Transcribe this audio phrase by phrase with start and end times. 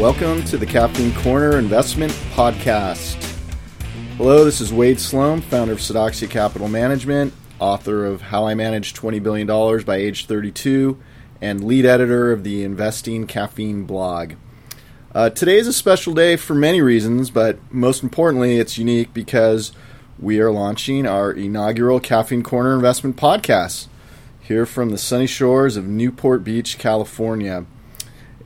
[0.00, 3.22] Welcome to the Caffeine Corner Investment Podcast.
[4.16, 8.96] Hello, this is Wade Slome, founder of Sidoxia Capital Management, author of How I Managed
[8.96, 9.46] $20 Billion
[9.84, 10.98] by Age 32,
[11.42, 14.32] and lead editor of the Investing Caffeine blog.
[15.14, 19.70] Uh, today is a special day for many reasons, but most importantly, it's unique because
[20.18, 23.88] we are launching our inaugural Caffeine Corner Investment Podcast
[24.40, 27.66] here from the sunny shores of Newport Beach, California.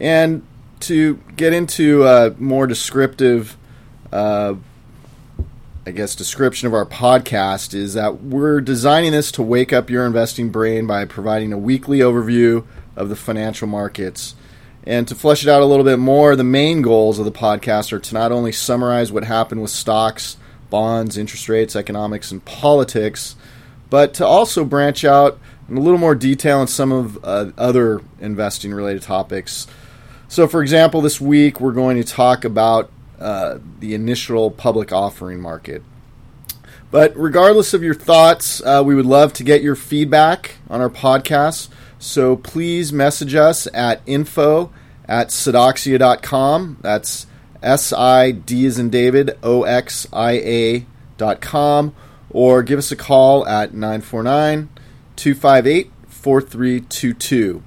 [0.00, 0.44] And
[0.86, 3.56] to get into a more descriptive,
[4.12, 4.54] uh,
[5.86, 10.06] I guess, description of our podcast, is that we're designing this to wake up your
[10.06, 12.64] investing brain by providing a weekly overview
[12.96, 14.34] of the financial markets.
[14.86, 17.92] And to flesh it out a little bit more, the main goals of the podcast
[17.92, 20.36] are to not only summarize what happened with stocks,
[20.68, 23.36] bonds, interest rates, economics, and politics,
[23.88, 25.38] but to also branch out
[25.68, 29.66] in a little more detail on some of uh, other investing related topics.
[30.28, 35.40] So, for example, this week we're going to talk about uh, the initial public offering
[35.40, 35.82] market.
[36.90, 40.90] But regardless of your thoughts, uh, we would love to get your feedback on our
[40.90, 41.68] podcast.
[41.98, 44.70] So please message us at info
[45.08, 46.78] at sidoxia.com.
[46.82, 47.26] That's
[47.62, 50.86] S I D as in David, O X I A
[51.16, 51.94] dot com.
[52.30, 54.68] Or give us a call at 949
[55.16, 57.62] 258 4322.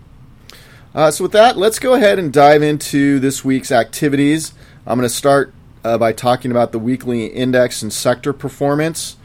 [0.98, 4.52] Uh, so, with that, let's go ahead and dive into this week's activities.
[4.88, 5.54] I'm going to start
[5.84, 9.16] uh, by talking about the weekly index and sector performance.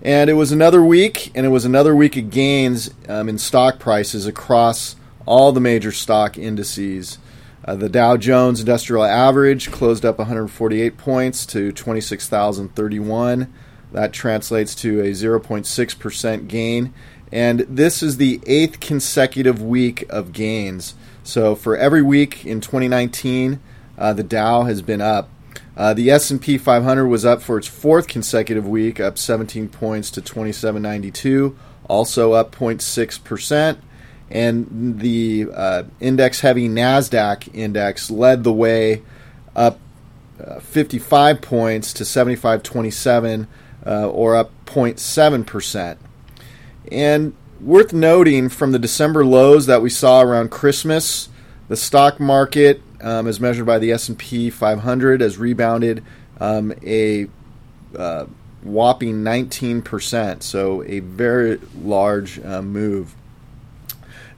[0.00, 3.78] And it was another week, and it was another week of gains um, in stock
[3.78, 7.18] prices across all the major stock indices.
[7.66, 13.52] Uh, the Dow Jones Industrial Average closed up 148 points to 26,031.
[13.92, 16.94] That translates to a 0.6% gain.
[17.30, 20.94] And this is the eighth consecutive week of gains.
[21.22, 23.60] So for every week in 2019,
[23.98, 25.28] uh, the Dow has been up.
[25.76, 30.20] Uh, the S&P 500 was up for its fourth consecutive week, up 17 points to
[30.20, 31.56] 2792,
[31.88, 33.78] also up 0.6 percent.
[34.30, 39.02] And the uh, index-heavy Nasdaq index led the way,
[39.56, 39.78] up
[40.44, 43.48] uh, 55 points to 7527,
[43.86, 45.98] uh, or up 0.7 percent.
[46.92, 51.28] And worth noting from the December lows that we saw around Christmas,
[51.68, 56.02] the stock market, um, as measured by the S&P 500, has rebounded
[56.40, 57.26] um, a
[57.96, 58.26] uh,
[58.62, 60.42] whopping 19%.
[60.42, 63.14] So a very large uh, move.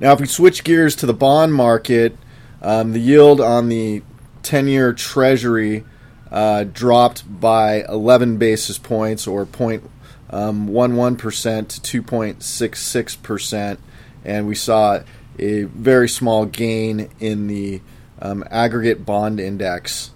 [0.00, 2.16] Now, if we switch gears to the bond market,
[2.61, 4.03] um, the yield on the
[4.43, 5.84] 10-year Treasury
[6.31, 9.88] uh, dropped by 11 basis points, or point
[10.32, 13.78] um, 11% to 2.66%,
[14.25, 15.00] and we saw
[15.38, 17.81] a very small gain in the
[18.20, 20.10] um, aggregate bond index.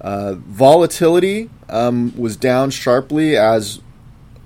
[0.00, 3.80] Uh, volatility um, was down sharply as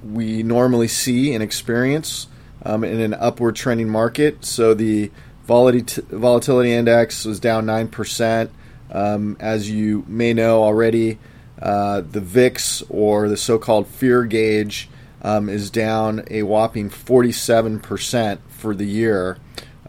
[0.02, 2.28] we normally see and experience
[2.64, 4.44] um, in an upward trending market.
[4.44, 5.10] So the
[5.44, 8.50] volatility, volatility index was down 9%.
[8.90, 11.18] Um, as you may know already,
[11.60, 14.88] uh, the VIX, or the so called fear gauge,
[15.22, 19.38] um, is down a whopping 47% for the year,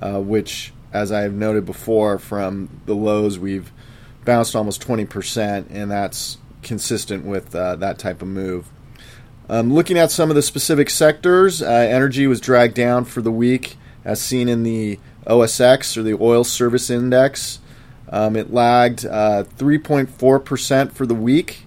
[0.02, 3.72] uh, which, as I have noted before, from the lows, we've
[4.26, 8.70] bounced almost 20%, and that's consistent with uh, that type of move.
[9.50, 13.32] Um, looking at some of the specific sectors, uh, energy was dragged down for the
[13.32, 17.60] week, as seen in the OSX, or the Oil Service Index.
[18.10, 21.66] Um, it lagged uh, 3.4% for the week,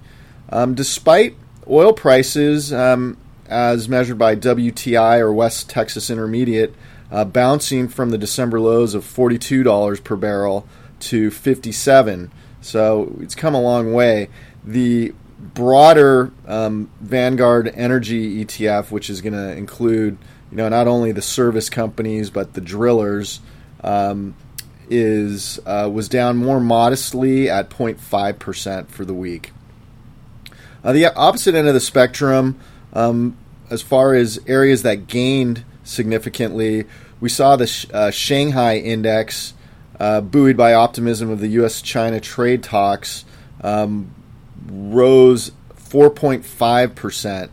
[0.49, 1.37] um, despite
[1.69, 3.17] oil prices, um,
[3.47, 6.75] as measured by WTI or West Texas Intermediate,
[7.11, 10.67] uh, bouncing from the December lows of $42 per barrel
[11.01, 12.33] to 57.
[12.61, 14.29] So it's come a long way.
[14.65, 20.17] The broader um, Vanguard Energy ETF, which is going to include,
[20.51, 23.41] you know, not only the service companies but the drillers,
[23.83, 24.35] um,
[24.93, 29.53] is uh, was down more modestly at 0.5 percent for the week.
[30.85, 32.59] Uh, the opposite end of the spectrum,
[32.93, 33.37] um,
[33.71, 36.85] as far as areas that gained significantly,
[37.21, 39.55] we saw the sh- uh, Shanghai index,
[39.99, 41.81] uh, buoyed by optimism of the U.S.
[41.81, 43.25] China trade talks,
[43.63, 44.13] um,
[44.67, 47.51] rose 4.5 percent.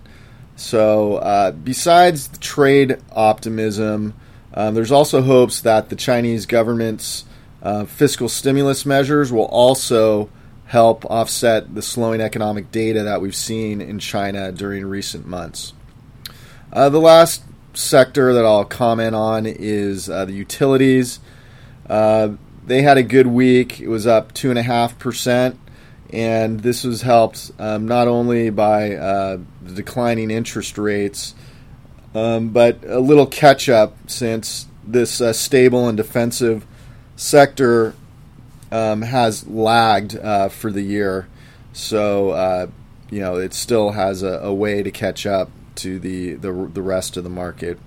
[0.55, 4.13] So, uh, besides trade optimism,
[4.53, 7.23] um, there's also hopes that the Chinese government's
[7.61, 10.29] uh, fiscal stimulus measures will also
[10.65, 15.73] help offset the slowing economic data that we've seen in China during recent months.
[16.71, 21.19] Uh, the last sector that I'll comment on is uh, the utilities.
[21.89, 22.33] Uh,
[22.65, 23.79] they had a good week.
[23.81, 25.59] It was up two and a half percent,
[26.13, 31.33] and this was helped um, not only by uh, the declining interest rates,
[32.13, 36.65] um, but a little catch up since this uh, stable and defensive
[37.19, 37.93] sector
[38.71, 41.27] um, has lagged uh, for the year.
[41.73, 42.67] So uh,
[43.11, 46.81] you know it still has a, a way to catch up to the, the the
[46.81, 47.77] rest of the market.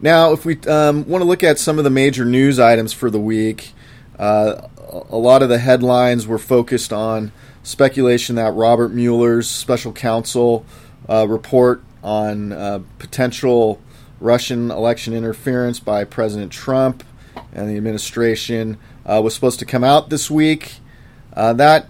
[0.00, 3.10] Now, if we um, want to look at some of the major news items for
[3.10, 3.72] the week,
[4.18, 4.68] uh,
[5.08, 7.32] a lot of the headlines were focused on
[7.62, 10.66] speculation that Robert Mueller's special counsel
[11.08, 13.80] uh, report on uh, potential
[14.20, 17.02] Russian election interference by President Trump
[17.52, 20.76] and the administration uh, was supposed to come out this week.
[21.32, 21.86] Uh, that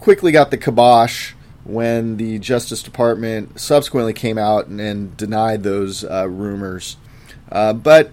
[0.00, 1.32] quickly got the kibosh
[1.64, 6.96] when the Justice Department subsequently came out and, and denied those uh, rumors.
[7.52, 8.10] Uh, but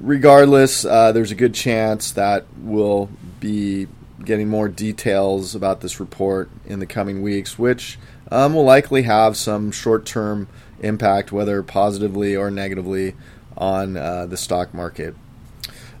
[0.00, 3.10] regardless, uh, there's a good chance that we'll
[3.40, 3.86] be
[4.24, 7.98] getting more details about this report in the coming weeks, which
[8.30, 10.48] um, will likely have some short term
[10.80, 13.14] impact, whether positively or negatively,
[13.56, 15.14] on uh, the stock market.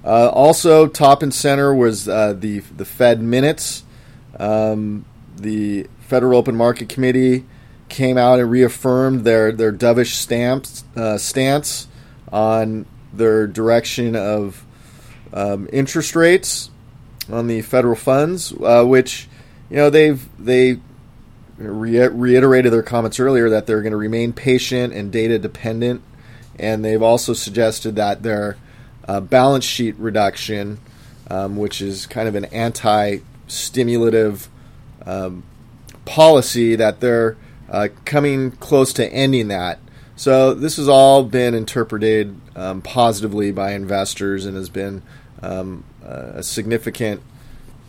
[0.04, 3.84] Uh, also, top and center was uh, the the Fed minutes.
[4.38, 5.04] Um,
[5.36, 7.44] the Federal Open Market Committee
[7.88, 11.88] came out and reaffirmed their their dovish stamps, uh, stance
[12.30, 14.64] on their direction of
[15.32, 16.70] um, interest rates
[17.30, 19.28] on the federal funds, uh, which
[19.70, 20.80] you know they've they
[21.56, 26.02] re- reiterated their comments earlier that they're going to remain patient and data dependent,
[26.58, 28.56] and they've also suggested that their
[29.06, 30.78] uh, balance sheet reduction,
[31.30, 34.48] um, which is kind of an anti-stimulative
[35.06, 35.44] um,
[36.04, 37.36] policy, that they're
[37.68, 39.78] uh, coming close to ending that.
[40.16, 45.02] So this has all been interpreted um, positively by investors and has been
[45.42, 47.20] um, a significant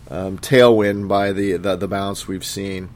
[0.10, 2.90] um, tailwind by the, the, the bounce we've seen.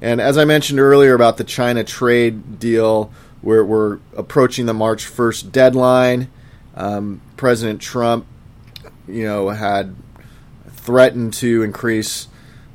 [0.00, 3.12] And as I mentioned earlier about the China trade deal,
[3.42, 6.28] we're, we're approaching the March 1st deadline.
[6.74, 8.26] Um, President Trump,
[9.06, 9.94] you know, had
[10.68, 12.28] threatened to increase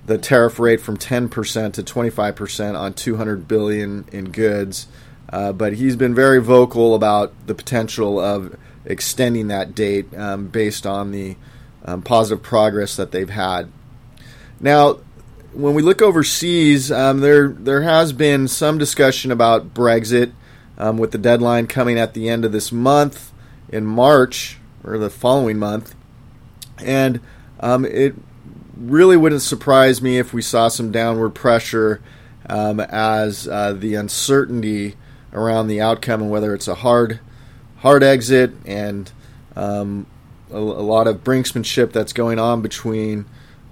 [0.06, 4.88] the tariff rate from 10% to 25% on 200 billion in goods.
[5.30, 8.56] Uh, but he's been very vocal about the potential of
[8.86, 11.36] extending that date um, based on the
[11.84, 13.70] um, positive progress that they've had.
[14.62, 15.00] Now,
[15.54, 20.32] when we look overseas, um, there there has been some discussion about Brexit,
[20.78, 23.27] um, with the deadline coming at the end of this month
[23.70, 25.96] in March or the following month,
[26.80, 27.20] and
[27.60, 28.16] um, it
[28.78, 32.02] really wouldn't surprise me if we saw some downward pressure
[32.50, 34.96] um, as uh, the uncertainty
[35.34, 37.20] around the outcome and whether it's a hard
[37.78, 39.12] hard exit and
[39.56, 40.06] um,
[40.52, 43.26] a, a, lot of brinksmanship that's going on between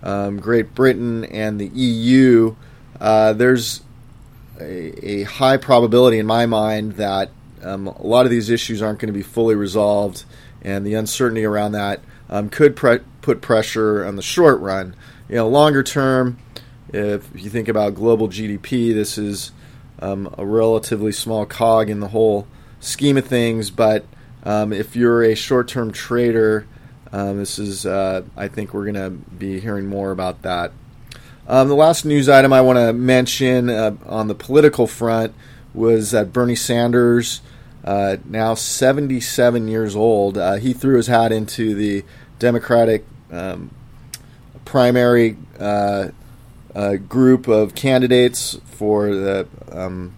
[0.03, 2.55] um, Great Britain and the EU,
[2.99, 3.81] uh, there's
[4.59, 7.29] a, a, high probability in my mind that
[7.65, 10.23] um, a lot of these issues aren't going to be fully resolved,
[10.61, 14.95] and the uncertainty around that um, could pre- put pressure on the short run.
[15.29, 16.37] You know, longer term,
[16.89, 19.51] if you think about global GDP, this is
[19.99, 22.47] um, a relatively small cog in the whole
[22.79, 23.69] scheme of things.
[23.69, 24.05] But
[24.43, 26.67] um, if you're a short term trader,
[27.11, 30.71] um, this is, uh, I think we're going to be hearing more about that.
[31.47, 35.33] Um, the last news item I want to mention uh, on the political front
[35.73, 37.41] was that Bernie Sanders,
[37.85, 42.03] uh, now 77 years old, uh, he threw his hat into the
[42.39, 43.71] Democratic um,
[44.65, 46.09] primary uh,
[46.73, 50.17] uh, group of candidates for the um,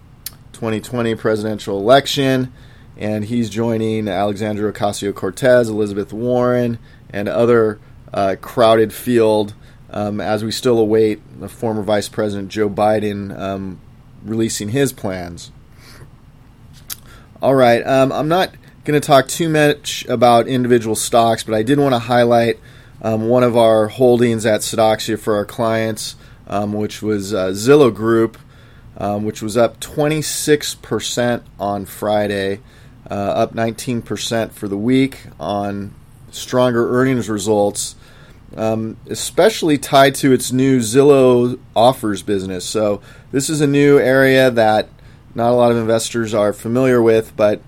[0.52, 2.52] 2020 presidential election
[2.98, 6.78] and he's joining Alexandria Ocasio Cortez, Elizabeth Warren,
[7.10, 7.78] and other
[8.12, 9.54] uh, crowded field
[9.90, 13.80] um, as we still await the former Vice President Joe Biden um,
[14.24, 15.52] releasing his plans.
[17.40, 18.52] All right, um, I'm not
[18.84, 22.58] going to talk too much about individual stocks, but I did want to highlight
[23.00, 26.16] um, one of our holdings at Sidoxia for our clients,
[26.48, 28.38] um, which was uh, Zillow Group.
[29.00, 32.58] Um, which was up 26% on Friday
[33.08, 35.94] uh, up 19% for the week on
[36.30, 37.94] stronger earnings results,
[38.56, 42.64] um, especially tied to its new Zillow offers business.
[42.64, 44.88] So, this is a new area that
[45.38, 47.62] not a lot of investors are familiar with, but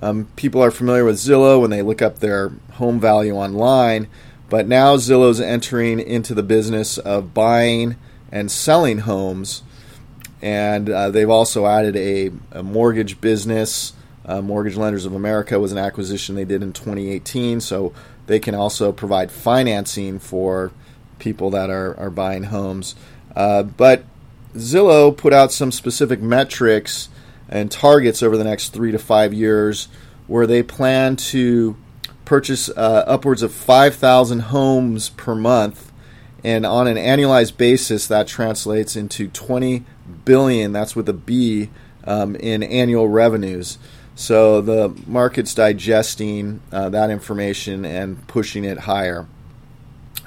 [0.00, 4.06] um, people are familiar with Zillow when they look up their home value online.
[4.48, 7.96] But now Zillow's entering into the business of buying
[8.30, 9.62] and selling homes.
[10.40, 13.94] And uh, they've also added a, a mortgage business
[14.26, 17.92] uh, Mortgage Lenders of America was an acquisition they did in 2018, so
[18.26, 20.72] they can also provide financing for
[21.18, 22.94] people that are, are buying homes.
[23.36, 24.04] Uh, but
[24.54, 27.08] Zillow put out some specific metrics
[27.54, 29.88] and targets over the next three to five years
[30.26, 31.76] where they plan to
[32.24, 35.92] purchase uh, upwards of 5,000 homes per month.
[36.42, 39.84] And on an annualized basis, that translates into 20
[40.24, 41.70] billion, that's with a B,
[42.04, 43.78] um, in annual revenues.
[44.16, 49.26] So the market's digesting uh, that information and pushing it higher.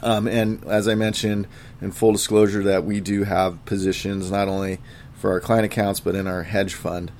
[0.01, 1.48] Um, and as I mentioned,
[1.81, 4.79] in full disclosure, that we do have positions not only
[5.17, 7.12] for our client accounts but in our hedge fund.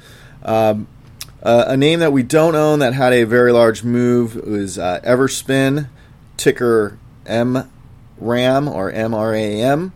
[0.43, 0.87] Um,
[1.43, 4.99] uh, a name that we don't own that had a very large move was uh,
[5.01, 5.87] Everspin,
[6.35, 7.67] ticker MRAM
[8.19, 9.91] or MRAM,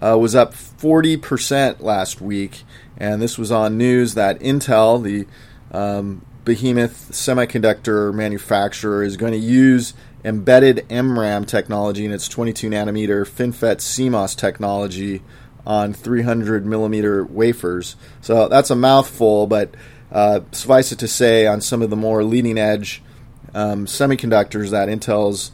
[0.00, 2.62] uh, was up 40% last week.
[2.96, 5.26] And this was on news that Intel, the
[5.76, 9.94] um, behemoth semiconductor manufacturer, is going to use
[10.24, 15.22] embedded MRAM technology in its 22 nanometer FinFET CMOS technology
[15.66, 17.96] on 300 millimeter wafers.
[18.20, 19.74] So that's a mouthful, but
[20.10, 23.02] uh, suffice it to say, on some of the more leading edge
[23.54, 25.52] um, semiconductors that Intel's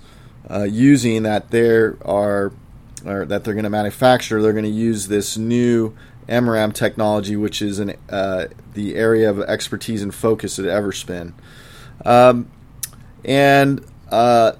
[0.50, 2.52] uh, using, that there are
[3.04, 5.96] or that they're going to manufacture, they're going to use this new
[6.28, 11.32] MRAM technology, which is an, uh, the area of expertise and focus at Everspin.
[12.04, 12.50] Um,
[13.24, 14.52] and uh,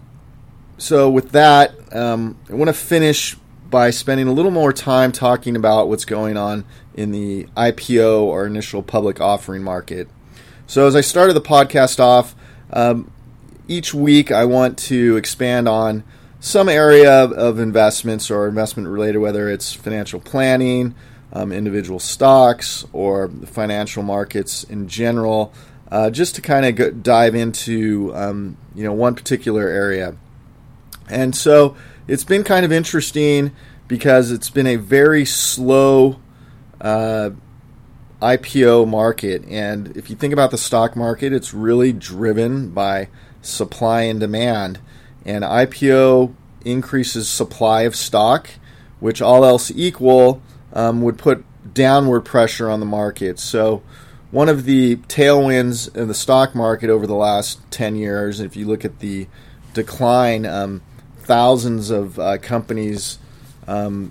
[0.79, 3.37] so, with that, um, I want to finish
[3.71, 8.47] by spending a little more time talking about what's going on in the IPO or
[8.47, 10.09] initial public offering market.
[10.67, 12.35] So, as I started the podcast off,
[12.73, 13.11] um,
[13.67, 16.05] each week I want to expand on
[16.41, 20.95] some area of investments or investment related, whether it's financial planning,
[21.33, 25.53] um, individual stocks, or the financial markets in general,
[25.91, 30.17] uh, just to kind of dive into um, you know one particular area.
[31.11, 31.77] And so
[32.09, 33.53] it's been kind of interesting
[33.87, 36.19] because it's been a very slow
[36.81, 37.31] uh,
[38.21, 39.45] IPO market.
[39.49, 43.09] And if you think about the stock market, it's really driven by
[43.43, 44.81] supply and demand.
[45.25, 46.35] And IPO
[46.65, 48.51] increases supply of stock,
[49.01, 53.39] which all else equal um, would put downward pressure on the market.
[53.39, 53.83] So,
[54.31, 58.67] one of the tailwinds in the stock market over the last 10 years, if you
[58.67, 59.27] look at the
[59.73, 60.83] decline, um,
[61.29, 63.19] thousands of uh, companies
[63.69, 64.11] um,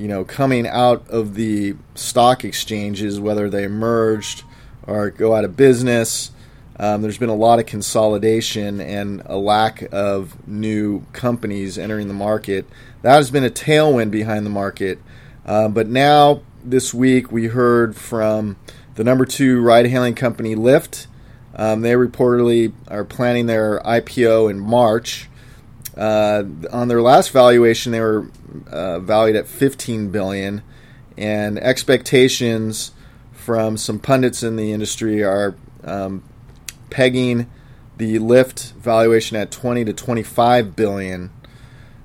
[0.00, 4.44] you know, coming out of the stock exchanges, whether they merged
[4.86, 6.30] or go out of business,
[6.78, 12.14] um, there's been a lot of consolidation and a lack of new companies entering the
[12.14, 12.66] market.
[13.02, 14.98] That has been a tailwind behind the market.
[15.44, 18.56] Uh, but now, this week, we heard from
[18.94, 21.06] the number two ride hailing company, Lyft.
[21.54, 25.28] Um, they reportedly are planning their IPO in March.
[26.00, 28.26] Uh, on their last valuation, they were
[28.68, 30.62] uh, valued at 15 billion,
[31.18, 32.92] and expectations
[33.32, 35.54] from some pundits in the industry are
[35.84, 36.22] um,
[36.88, 37.50] pegging
[37.98, 41.30] the Lyft valuation at 20 to 25 billion.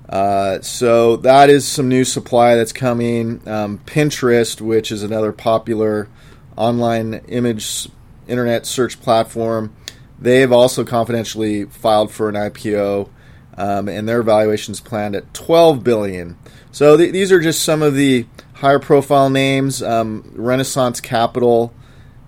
[0.06, 3.40] Uh, so that is some new supply that's coming.
[3.48, 6.06] Um, Pinterest, which is another popular
[6.54, 7.88] online image
[8.28, 9.74] internet search platform,
[10.18, 13.08] they've also confidentially filed for an IPO
[13.56, 16.36] um, and their valuation is planned at 12 billion.
[16.72, 19.82] So th- these are just some of the higher profile names.
[19.82, 21.72] Um, Renaissance Capital,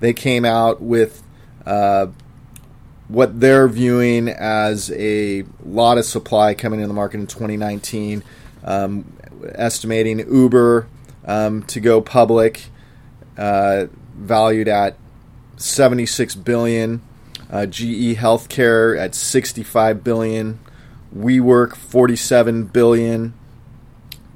[0.00, 1.22] they came out with
[1.66, 2.08] uh,
[3.08, 8.22] what they're viewing as a lot of supply coming in the market in 2019,
[8.64, 9.12] um,
[9.54, 10.86] estimating Uber
[11.24, 12.66] um, to go public,
[13.36, 14.96] uh, valued at
[15.56, 17.02] 76 billion.
[17.50, 20.58] Uh, GE Healthcare at 65 billion.
[21.16, 23.34] WeWork 47 billion,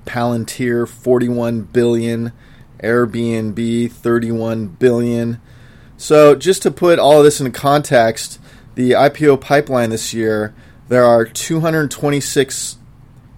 [0.04, 2.32] Palantir 41 billion,
[2.82, 5.40] Airbnb 31 billion.
[5.96, 8.40] So just to put all of this into context,
[8.74, 10.54] the IPO pipeline this year,
[10.88, 12.76] there are 226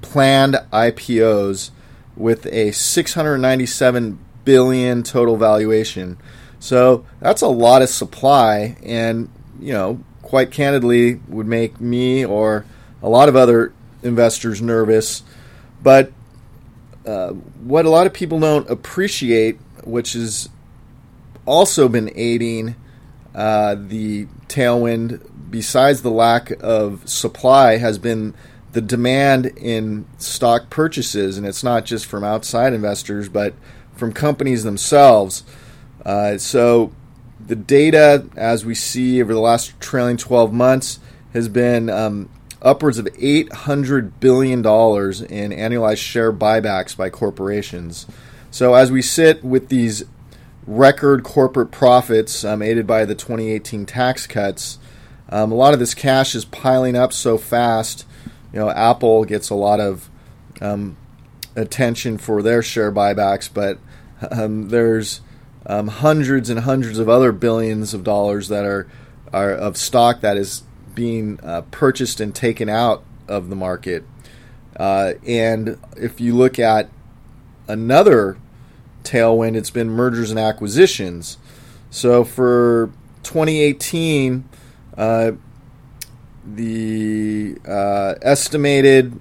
[0.00, 1.70] planned IPOs
[2.16, 6.18] with a 697 billion total valuation.
[6.58, 9.28] So that's a lot of supply and,
[9.60, 12.64] you know, quite candidly would make me or
[13.04, 15.22] a lot of other investors nervous.
[15.82, 16.10] But
[17.06, 20.48] uh, what a lot of people don't appreciate, which has
[21.44, 22.76] also been aiding
[23.34, 25.20] uh, the tailwind,
[25.50, 28.34] besides the lack of supply, has been
[28.72, 31.36] the demand in stock purchases.
[31.36, 33.52] And it's not just from outside investors, but
[33.94, 35.44] from companies themselves.
[36.06, 36.90] Uh, so
[37.38, 41.00] the data, as we see over the last trailing 12 months,
[41.34, 42.30] has been um,
[42.64, 48.06] upwards of $800 billion in annualized share buybacks by corporations.
[48.50, 50.04] So, as we sit with these
[50.66, 54.78] record corporate profits um, aided by the 2018 tax cuts,
[55.28, 58.06] um, a lot of this cash is piling up so fast.
[58.52, 60.08] You know, Apple gets a lot of
[60.60, 60.96] um,
[61.56, 63.78] attention for their share buybacks, but
[64.30, 65.20] um, there's
[65.66, 68.86] um, hundreds and hundreds of other billions of dollars that are,
[69.32, 70.62] are of stock that is
[70.94, 74.04] being uh, purchased and taken out of the market.
[74.76, 76.90] Uh, and if you look at
[77.68, 78.36] another
[79.02, 81.38] tailwind, it's been mergers and acquisitions.
[81.90, 82.90] So for
[83.22, 84.48] 2018,
[84.96, 85.32] uh,
[86.44, 89.20] the uh, estimated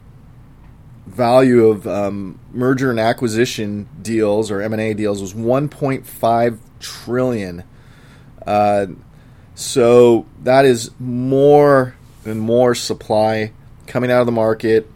[1.06, 7.64] value of um, merger and acquisition deals or M&A deals was 1.5 trillion.
[8.46, 8.88] Uh,
[9.56, 11.96] so that is more
[12.26, 13.52] and more supply
[13.88, 14.90] coming out of the market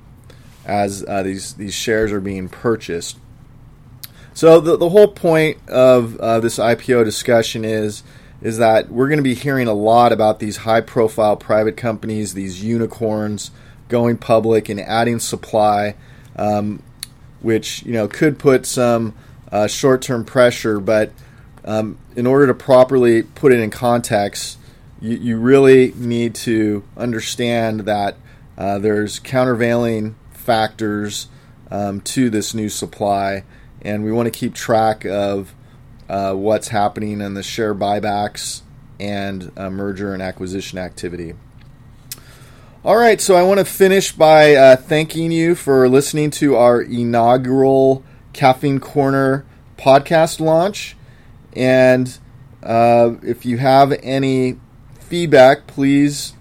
[0.65, 3.17] as uh, these these shares are being purchased.
[4.33, 8.03] So the the whole point of uh, this IPO discussion is
[8.41, 12.33] is that we're going to be hearing a lot about these high profile private companies,
[12.33, 13.51] these unicorns
[13.89, 15.95] going public and adding supply,
[16.35, 16.83] um,
[17.41, 19.15] which you know could put some
[19.51, 21.11] uh, short term pressure, but
[21.67, 24.57] um, in order to properly put it in context,
[25.01, 28.15] you, you really need to understand that
[28.57, 31.27] uh, there's countervailing factors
[31.69, 33.43] um, to this new supply,
[33.81, 35.53] and we want to keep track of
[36.09, 38.61] uh, what's happening in the share buybacks
[38.97, 41.33] and uh, merger and acquisition activity.
[42.85, 46.81] All right, so I want to finish by uh, thanking you for listening to our
[46.81, 49.45] inaugural Caffeine Corner
[49.77, 50.96] podcast launch.
[51.57, 52.17] And
[52.63, 54.59] uh, if you have any
[54.99, 56.33] feedback, please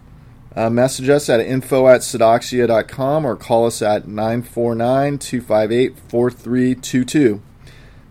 [0.54, 7.43] uh, message us at info at sidoxia.com or call us at 949 258 4322.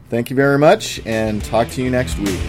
[0.10, 2.40] Thank you very much and talk to you next week.